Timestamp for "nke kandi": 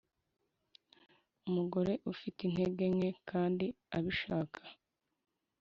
2.95-3.65